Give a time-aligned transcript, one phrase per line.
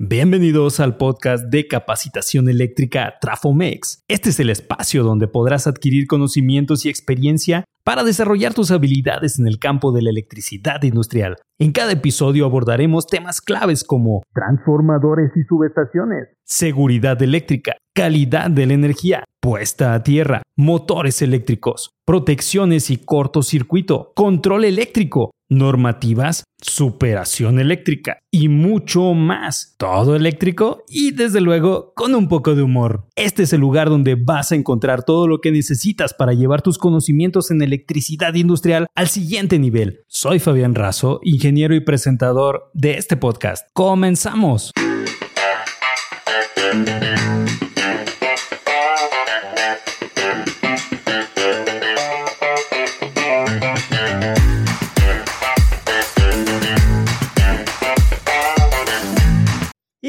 [0.00, 4.04] Bienvenidos al podcast de capacitación eléctrica Trafomex.
[4.06, 9.48] Este es el espacio donde podrás adquirir conocimientos y experiencia para desarrollar tus habilidades en
[9.48, 11.38] el campo de la electricidad industrial.
[11.58, 18.74] En cada episodio abordaremos temas claves como transformadores y subestaciones, seguridad eléctrica, calidad de la
[18.74, 28.48] energía, puesta a tierra, motores eléctricos, protecciones y cortocircuito, control eléctrico, normativas, superación eléctrica y
[28.50, 29.74] mucho más.
[29.78, 33.08] Todo eléctrico y desde luego con un poco de humor.
[33.16, 36.78] Este es el lugar donde vas a encontrar todo lo que necesitas para llevar tus
[36.78, 40.04] conocimientos en electricidad industrial al siguiente nivel.
[40.06, 43.66] Soy Fabián Razo, ingeniero y presentador de este podcast.
[43.72, 44.70] Comenzamos.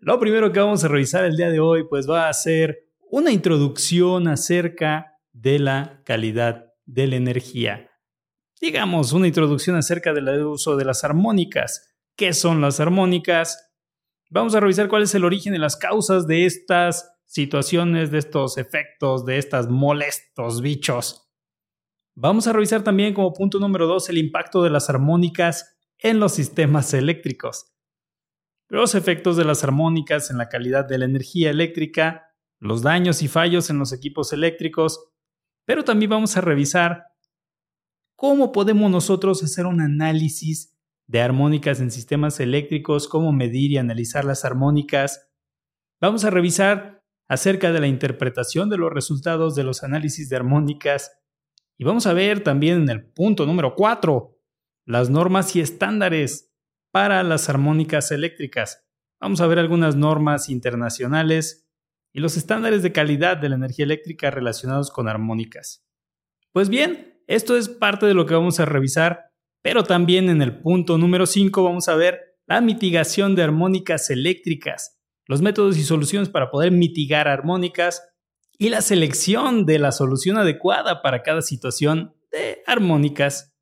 [0.00, 3.30] Lo primero que vamos a revisar el día de hoy pues va a ser una
[3.30, 7.90] introducción acerca de la calidad de la energía.
[8.58, 11.94] Digamos, una introducción acerca del uso de las armónicas.
[12.16, 13.70] ¿Qué son las armónicas?
[14.30, 18.58] Vamos a revisar cuál es el origen y las causas de estas situaciones, de estos
[18.58, 21.30] efectos, de estos molestos bichos.
[22.14, 26.34] Vamos a revisar también como punto número dos el impacto de las armónicas en los
[26.34, 27.72] sistemas eléctricos.
[28.68, 33.28] Los efectos de las armónicas en la calidad de la energía eléctrica, los daños y
[33.28, 35.02] fallos en los equipos eléctricos,
[35.64, 37.06] pero también vamos a revisar
[38.14, 44.26] cómo podemos nosotros hacer un análisis de armónicas en sistemas eléctricos, cómo medir y analizar
[44.26, 45.30] las armónicas.
[45.98, 51.12] Vamos a revisar acerca de la interpretación de los resultados de los análisis de armónicas
[51.78, 54.38] y vamos a ver también en el punto número 4
[54.84, 56.52] las normas y estándares
[56.90, 58.84] para las armónicas eléctricas.
[59.20, 61.68] Vamos a ver algunas normas internacionales
[62.12, 65.86] y los estándares de calidad de la energía eléctrica relacionados con armónicas.
[66.52, 69.32] Pues bien, esto es parte de lo que vamos a revisar,
[69.62, 75.01] pero también en el punto número 5 vamos a ver la mitigación de armónicas eléctricas
[75.26, 78.02] los métodos y soluciones para poder mitigar armónicas
[78.58, 83.54] y la selección de la solución adecuada para cada situación de armónicas.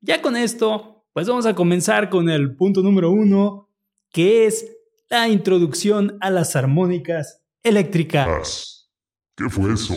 [0.00, 3.70] Ya con esto, pues vamos a comenzar con el punto número uno,
[4.10, 4.76] que es
[5.08, 8.90] la introducción a las armónicas eléctricas.
[9.36, 9.94] ¿Qué fue eso?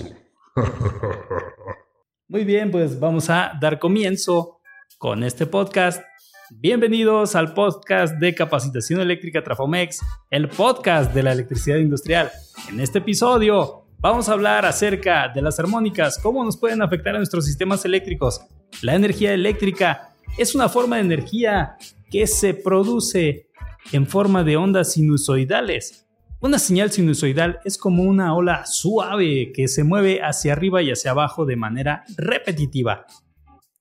[2.28, 4.60] Muy bien, pues vamos a dar comienzo
[4.98, 6.02] con este podcast
[6.50, 10.00] Bienvenidos al podcast de capacitación eléctrica Trafomex,
[10.30, 12.32] el podcast de la electricidad industrial.
[12.70, 17.18] En este episodio vamos a hablar acerca de las armónicas, cómo nos pueden afectar a
[17.18, 18.40] nuestros sistemas eléctricos.
[18.82, 21.76] La energía eléctrica es una forma de energía
[22.10, 23.50] que se produce
[23.92, 26.08] en forma de ondas sinusoidales.
[26.40, 31.12] Una señal sinusoidal es como una ola suave que se mueve hacia arriba y hacia
[31.12, 33.06] abajo de manera repetitiva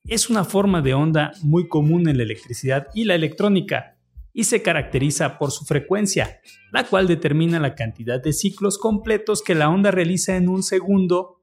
[0.09, 3.99] es una forma de onda muy común en la electricidad y la electrónica
[4.33, 6.41] y se caracteriza por su frecuencia,
[6.71, 11.43] la cual determina la cantidad de ciclos completos que la onda realiza en un segundo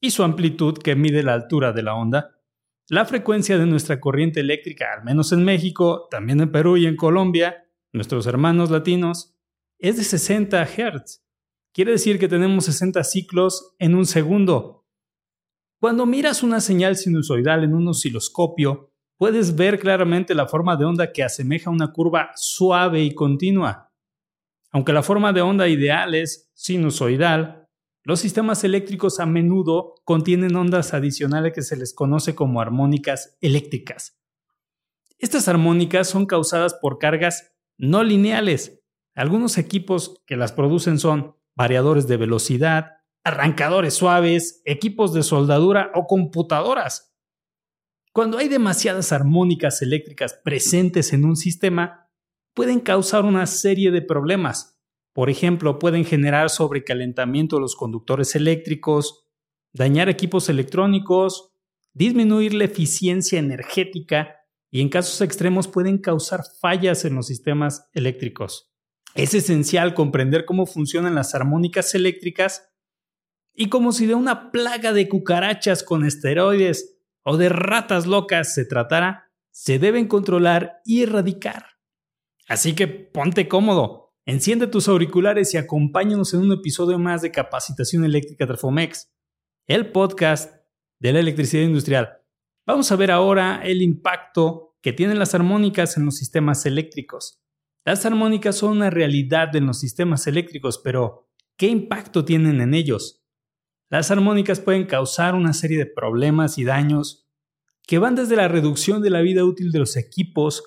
[0.00, 2.38] y su amplitud que mide la altura de la onda.
[2.88, 6.96] La frecuencia de nuestra corriente eléctrica, al menos en México, también en Perú y en
[6.96, 9.34] Colombia, nuestros hermanos latinos,
[9.78, 11.24] es de 60 Hz.
[11.72, 14.77] Quiere decir que tenemos 60 ciclos en un segundo,
[15.80, 21.12] cuando miras una señal sinusoidal en un osciloscopio, puedes ver claramente la forma de onda
[21.12, 23.92] que asemeja una curva suave y continua.
[24.70, 27.68] Aunque la forma de onda ideal es sinusoidal,
[28.02, 34.18] los sistemas eléctricos a menudo contienen ondas adicionales que se les conoce como armónicas eléctricas.
[35.18, 38.82] Estas armónicas son causadas por cargas no lineales.
[39.14, 46.06] Algunos equipos que las producen son variadores de velocidad, arrancadores suaves, equipos de soldadura o
[46.06, 47.14] computadoras.
[48.12, 52.10] Cuando hay demasiadas armónicas eléctricas presentes en un sistema,
[52.54, 54.80] pueden causar una serie de problemas.
[55.12, 59.26] Por ejemplo, pueden generar sobrecalentamiento de los conductores eléctricos,
[59.72, 61.52] dañar equipos electrónicos,
[61.92, 64.36] disminuir la eficiencia energética
[64.70, 68.72] y en casos extremos pueden causar fallas en los sistemas eléctricos.
[69.14, 72.67] Es esencial comprender cómo funcionan las armónicas eléctricas
[73.60, 78.64] y como si de una plaga de cucarachas con esteroides o de ratas locas se
[78.64, 81.66] tratara, se deben controlar y erradicar.
[82.46, 88.04] Así que ponte cómodo, enciende tus auriculares y acompáñanos en un episodio más de Capacitación
[88.04, 89.10] Eléctrica Trafomex.
[89.66, 90.54] el podcast
[91.00, 92.10] de la electricidad industrial.
[92.64, 97.42] Vamos a ver ahora el impacto que tienen las armónicas en los sistemas eléctricos.
[97.84, 103.17] Las armónicas son una realidad en los sistemas eléctricos, pero ¿qué impacto tienen en ellos?
[103.90, 107.26] Las armónicas pueden causar una serie de problemas y daños
[107.86, 110.62] que van desde la reducción de la vida útil de los equipos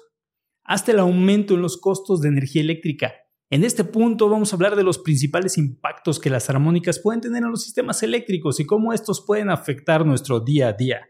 [0.63, 3.13] hasta el aumento en los costos de energía eléctrica.
[3.51, 7.43] En este punto vamos a hablar de los principales impactos que las armónicas pueden tener
[7.43, 11.01] en los sistemas eléctricos y cómo estos pueden afectar nuestro día a día.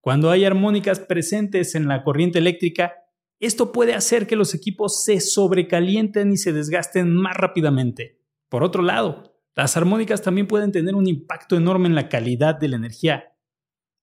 [0.00, 2.94] Cuando hay armónicas presentes en la corriente eléctrica,
[3.38, 8.24] esto puede hacer que los equipos se sobrecalienten y se desgasten más rápidamente.
[8.48, 12.68] Por otro lado, las armónicas también pueden tener un impacto enorme en la calidad de
[12.68, 13.36] la energía.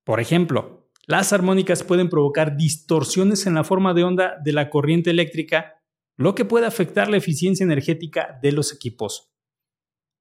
[0.04, 5.12] Por ejemplo, las armónicas pueden provocar distorsiones en la forma de onda de la corriente
[5.12, 5.82] eléctrica,
[6.18, 9.32] lo que puede afectar la eficiencia energética de los equipos.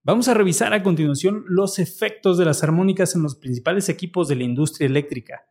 [0.05, 4.37] Vamos a revisar a continuación los efectos de las armónicas en los principales equipos de
[4.37, 5.49] la industria eléctrica.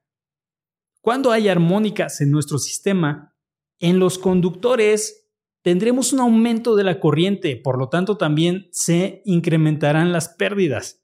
[1.01, 3.35] Cuando hay armónicas en nuestro sistema,
[3.79, 5.22] en los conductores
[5.63, 11.03] tendremos un aumento de la corriente, por lo tanto también se incrementarán las pérdidas.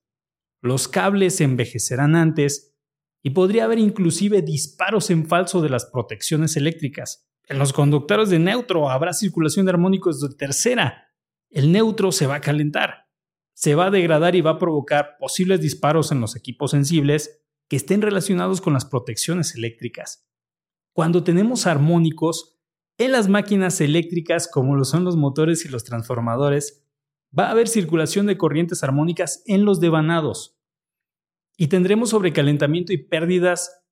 [0.62, 2.76] Los cables se envejecerán antes
[3.24, 7.30] y podría haber inclusive disparos en falso de las protecciones eléctricas.
[7.48, 11.08] En los conductores de neutro habrá circulación de armónicos de tercera.
[11.50, 13.08] El neutro se va a calentar,
[13.54, 17.78] se va a degradar y va a provocar posibles disparos en los equipos sensibles que
[17.78, 20.28] estén relacionados con las protecciones eléctricas.
[20.94, 22.59] Cuando tenemos armónicos,
[23.00, 26.86] en las máquinas eléctricas, como lo son los motores y los transformadores,
[27.38, 30.60] va a haber circulación de corrientes armónicas en los devanados.
[31.58, 33.84] Y tendremos sobrecalentamiento y pérdidas,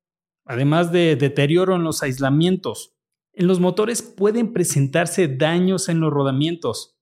[0.45, 2.97] además de deterioro en los aislamientos.
[3.31, 6.99] En los motores pueden presentarse daños en los rodamientos.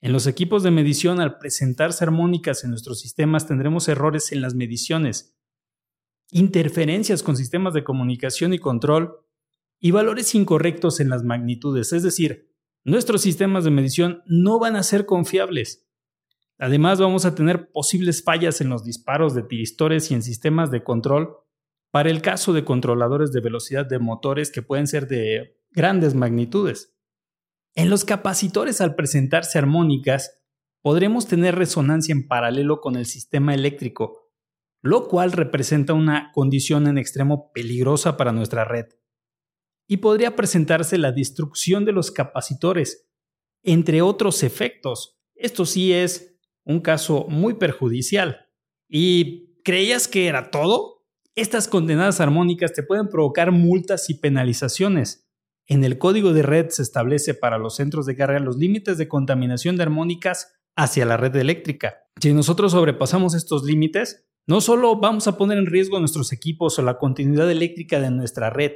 [0.00, 4.54] En los equipos de medición, al presentarse armónicas en nuestros sistemas, tendremos errores en las
[4.54, 5.36] mediciones,
[6.30, 9.22] interferencias con sistemas de comunicación y control
[9.84, 12.48] y valores incorrectos en las magnitudes, es decir,
[12.84, 15.88] nuestros sistemas de medición no van a ser confiables.
[16.56, 20.84] Además, vamos a tener posibles fallas en los disparos de tiristores y en sistemas de
[20.84, 21.36] control
[21.90, 26.96] para el caso de controladores de velocidad de motores que pueden ser de grandes magnitudes.
[27.74, 30.44] En los capacitores al presentarse armónicas,
[30.80, 34.30] podremos tener resonancia en paralelo con el sistema eléctrico,
[34.80, 38.86] lo cual representa una condición en extremo peligrosa para nuestra red
[39.86, 43.08] y podría presentarse la destrucción de los capacitores,
[43.62, 45.18] entre otros efectos.
[45.34, 48.48] Esto sí es un caso muy perjudicial.
[48.88, 51.04] ¿Y creías que era todo?
[51.34, 55.28] Estas condenadas armónicas te pueden provocar multas y penalizaciones.
[55.66, 59.08] En el código de red se establece para los centros de carga los límites de
[59.08, 62.02] contaminación de armónicas hacia la red eléctrica.
[62.20, 66.82] Si nosotros sobrepasamos estos límites, no solo vamos a poner en riesgo nuestros equipos o
[66.82, 68.72] la continuidad eléctrica de nuestra red,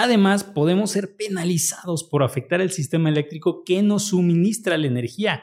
[0.00, 5.42] Además, podemos ser penalizados por afectar el sistema eléctrico que nos suministra la energía.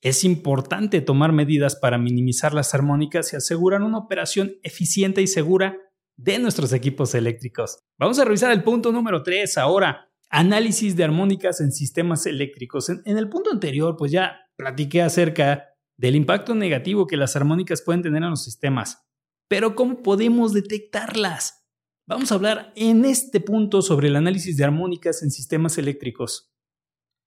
[0.00, 5.78] Es importante tomar medidas para minimizar las armónicas y asegurar una operación eficiente y segura
[6.16, 7.80] de nuestros equipos eléctricos.
[7.98, 10.08] Vamos a revisar el punto número 3 ahora.
[10.30, 12.90] Análisis de armónicas en sistemas eléctricos.
[12.90, 17.82] En, en el punto anterior, pues ya platiqué acerca del impacto negativo que las armónicas
[17.82, 19.08] pueden tener en los sistemas.
[19.48, 21.67] Pero ¿cómo podemos detectarlas?
[22.08, 26.50] Vamos a hablar en este punto sobre el análisis de armónicas en sistemas eléctricos.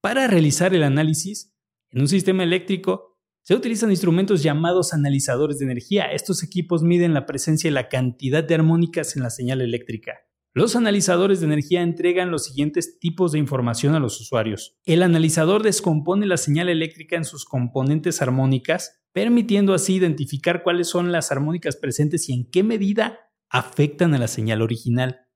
[0.02, 1.56] Para realizar el análisis,
[1.92, 6.06] en un sistema eléctrico se utilizan instrumentos llamados analizadores de energía.
[6.06, 10.14] Estos equipos miden la presencia y la cantidad de armónicas en la señal eléctrica.
[10.52, 14.80] Los analizadores de energía entregan los siguientes tipos de información a los usuarios.
[14.86, 21.12] El analizador descompone la señal eléctrica en sus componentes armónicas, permitiendo así identificar cuáles son
[21.12, 23.20] las armónicas presentes y en qué medida
[23.52, 25.28] afectan a la señal original.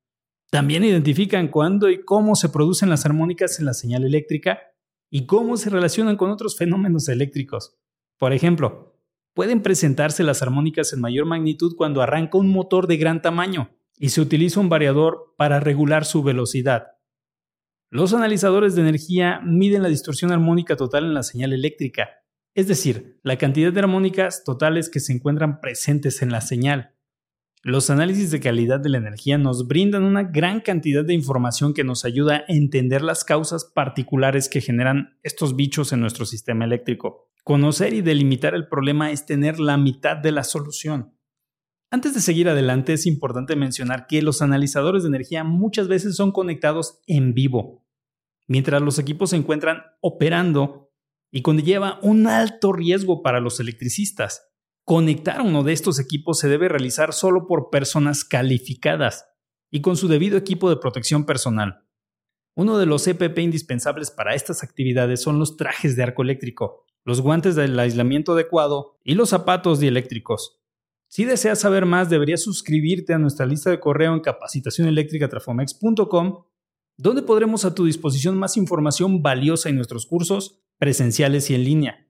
[0.49, 4.59] También identifican cuándo y cómo se producen las armónicas en la señal eléctrica
[5.11, 7.77] y cómo se relacionan con otros fenómenos eléctricos.
[8.17, 8.97] Por ejemplo,
[9.33, 14.09] pueden presentarse las armónicas en mayor magnitud cuando arranca un motor de gran tamaño y
[14.09, 16.87] se utiliza un variador para regular su velocidad.
[17.91, 22.09] Los analizadores de energía miden la distorsión armónica total en la señal eléctrica,
[22.53, 26.94] es decir, la cantidad de armónicas totales que se encuentran presentes en la señal.
[27.67, 31.83] Los análisis de calidad de la energía nos brindan una gran cantidad de información que
[31.83, 37.31] nos ayuda a entender las causas particulares que generan estos bichos en nuestro sistema eléctrico.
[37.43, 41.17] Conocer y delimitar el problema es tener la mitad de la solución.
[41.89, 46.31] Antes de seguir adelante es importante mencionar que los analizadores de energía muchas veces son
[46.31, 47.83] conectados en vivo,
[48.47, 50.91] mientras los equipos se encuentran operando
[51.31, 54.54] y conlleva un alto riesgo para los electricistas.
[54.87, 59.25] Conectar uno de estos equipos se debe realizar solo por personas calificadas
[59.71, 61.87] y con su debido equipo de protección personal.
[62.55, 67.21] Uno de los EPP indispensables para estas actividades son los trajes de arco eléctrico, los
[67.21, 70.61] guantes del aislamiento adecuado y los zapatos dieléctricos.
[71.07, 76.43] Si deseas saber más, deberías suscribirte a nuestra lista de correo en capacitacioneléctricatrafomex.com,
[76.97, 82.04] donde podremos a tu disposición más información valiosa en nuestros cursos presenciales y en línea.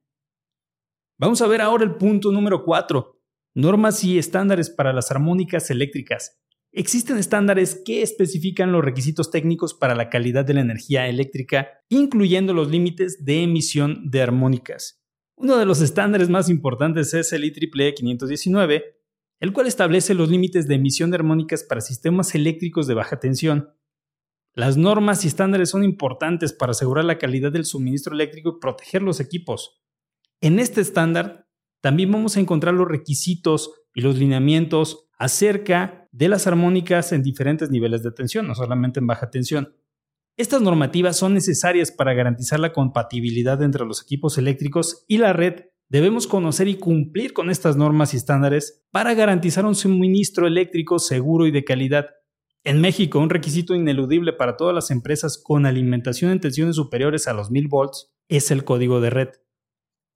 [1.18, 3.22] Vamos a ver ahora el punto número 4.
[3.54, 6.42] Normas y estándares para las armónicas eléctricas.
[6.74, 12.54] Existen estándares que especifican los requisitos técnicos para la calidad de la energía eléctrica, incluyendo
[12.54, 15.02] los límites de emisión de armónicas.
[15.38, 18.84] Uno de los estándares más importantes es el IEEE 519,
[19.40, 23.70] el cual establece los límites de emisión de armónicas para sistemas eléctricos de baja tensión.
[24.54, 29.02] Las normas y estándares son importantes para asegurar la calidad del suministro eléctrico y proteger
[29.02, 29.82] los equipos.
[30.42, 31.48] En este estándar
[31.82, 37.70] también vamos a encontrar los requisitos y los lineamientos acerca de las armónicas en diferentes
[37.70, 39.76] niveles de tensión, no solamente en baja tensión.
[40.38, 45.66] Estas normativas son necesarias para garantizar la compatibilidad entre los equipos eléctricos y la red.
[45.88, 51.46] Debemos conocer y cumplir con estas normas y estándares para garantizar un suministro eléctrico seguro
[51.46, 52.08] y de calidad.
[52.64, 57.34] En México, un requisito ineludible para todas las empresas con alimentación en tensiones superiores a
[57.34, 59.30] los 1000 volts es el código de red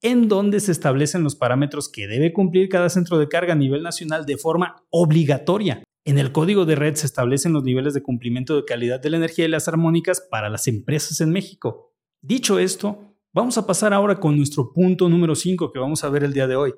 [0.01, 3.84] en donde se establecen los parámetros que debe cumplir cada centro de carga a nivel
[3.84, 5.84] nacional de forma obligatoria.
[6.06, 9.18] En el código de red se establecen los niveles de cumplimiento de calidad de la
[9.18, 11.94] energía y las armónicas para las empresas en México.
[12.22, 16.24] Dicho esto, vamos a pasar ahora con nuestro punto número 5 que vamos a ver
[16.24, 16.74] el día de hoy,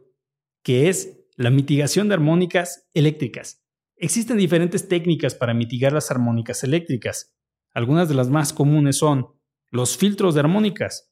[0.64, 3.64] que es la mitigación de armónicas eléctricas.
[3.96, 7.36] Existen diferentes técnicas para mitigar las armónicas eléctricas.
[7.74, 9.28] Algunas de las más comunes son
[9.70, 11.11] los filtros de armónicas,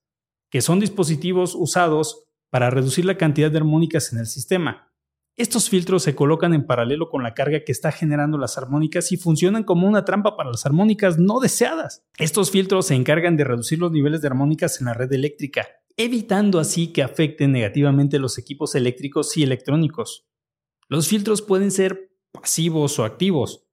[0.50, 4.92] que son dispositivos usados para reducir la cantidad de armónicas en el sistema.
[5.40, 9.18] Estos filtros se colocan en paralelo con la carga que está generando las armónicas y
[9.18, 12.04] funcionan como una trampa para las armónicas no deseadas.
[12.18, 15.66] Estos filtros se encargan de reducir los niveles de armónicas en la red eléctrica,
[15.96, 20.28] evitando así que afecten negativamente los equipos eléctricos y electrónicos.
[20.90, 23.69] Los filtros pueden ser pasivos o activos,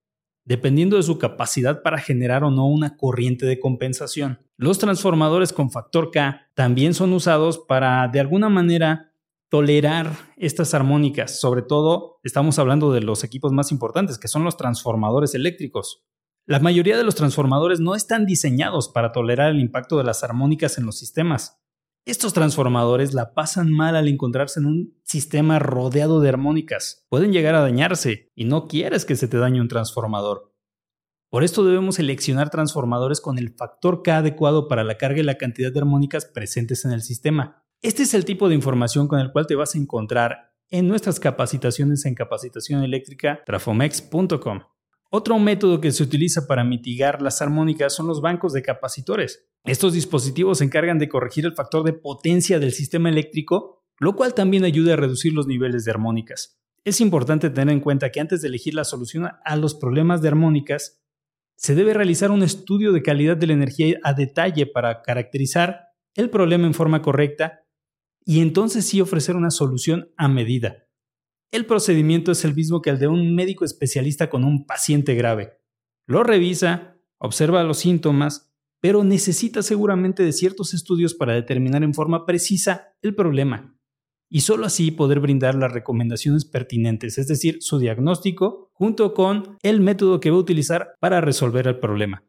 [0.46, 4.40] dependiendo de su capacidad para generar o no una corriente de compensación.
[4.56, 9.12] Los transformadores con factor K también son usados para, de alguna manera,
[9.50, 11.38] tolerar estas armónicas.
[11.40, 16.04] Sobre todo, estamos hablando de los equipos más importantes, que son los transformadores eléctricos.
[16.46, 20.78] La mayoría de los transformadores no están diseñados para tolerar el impacto de las armónicas
[20.78, 21.60] en los sistemas.
[22.06, 27.04] Estos transformadores la pasan mal al encontrarse en un sistema rodeado de armónicas.
[27.08, 30.54] Pueden llegar a dañarse y no quieres que se te dañe un transformador.
[31.30, 35.36] Por esto debemos seleccionar transformadores con el factor K adecuado para la carga y la
[35.36, 37.64] cantidad de armónicas presentes en el sistema.
[37.82, 41.18] Este es el tipo de información con el cual te vas a encontrar en nuestras
[41.18, 44.60] capacitaciones en capacitación eléctrica trafomex.com.
[45.10, 49.48] Otro método que se utiliza para mitigar las armónicas son los bancos de capacitores.
[49.66, 54.32] Estos dispositivos se encargan de corregir el factor de potencia del sistema eléctrico, lo cual
[54.32, 56.60] también ayuda a reducir los niveles de armónicas.
[56.84, 60.28] Es importante tener en cuenta que antes de elegir la solución a los problemas de
[60.28, 61.02] armónicas,
[61.56, 66.30] se debe realizar un estudio de calidad de la energía a detalle para caracterizar el
[66.30, 67.64] problema en forma correcta
[68.24, 70.86] y entonces sí ofrecer una solución a medida.
[71.50, 75.58] El procedimiento es el mismo que el de un médico especialista con un paciente grave.
[76.06, 78.45] Lo revisa, observa los síntomas,
[78.80, 83.76] pero necesita seguramente de ciertos estudios para determinar en forma precisa el problema
[84.28, 89.80] y solo así poder brindar las recomendaciones pertinentes, es decir, su diagnóstico junto con el
[89.80, 92.24] método que va a utilizar para resolver el problema.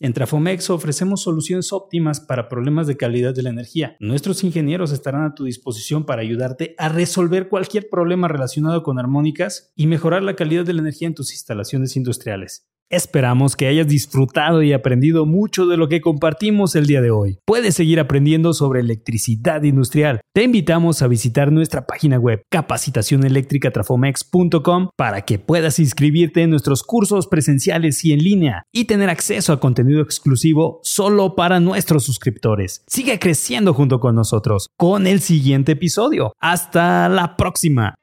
[0.00, 3.96] En Trafomex ofrecemos soluciones óptimas para problemas de calidad de la energía.
[3.98, 9.72] Nuestros ingenieros estarán a tu disposición para ayudarte a resolver cualquier problema relacionado con armónicas
[9.74, 12.68] y mejorar la calidad de la energía en tus instalaciones industriales.
[12.90, 17.38] Esperamos que hayas disfrutado y aprendido mucho de lo que compartimos el día de hoy.
[17.44, 20.22] Puedes seguir aprendiendo sobre electricidad industrial.
[20.32, 27.26] Te invitamos a visitar nuestra página web capacitacioneléctricatrafomex.com para que puedas inscribirte en nuestros cursos
[27.26, 32.84] presenciales y en línea y tener acceso a contenido exclusivo solo para nuestros suscriptores.
[32.86, 36.32] Sigue creciendo junto con nosotros con el siguiente episodio.
[36.40, 37.96] Hasta la próxima.